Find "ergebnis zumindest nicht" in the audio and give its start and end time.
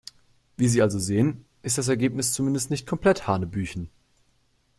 1.87-2.87